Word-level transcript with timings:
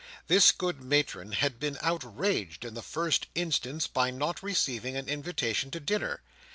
This 0.25 0.51
good 0.51 0.81
matron 0.81 1.33
had 1.33 1.59
been 1.59 1.77
outraged 1.79 2.65
in 2.65 2.73
the 2.73 2.81
first 2.81 3.27
instance 3.35 3.85
by 3.85 4.09
not 4.09 4.41
receiving 4.41 4.97
an 4.97 5.07
invitation 5.07 5.69
to 5.69 5.79
dinner. 5.79 6.23